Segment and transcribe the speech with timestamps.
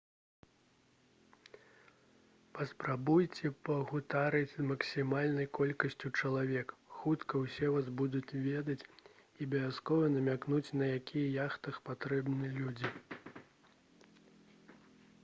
[2.59, 10.87] паспрабуйце пагутарыць з максімальнай колькасцю чалавек хутка усе вас будуць ведаць і абавязкова намякнуць на
[10.97, 12.91] якіх яхтах патрэбны людзі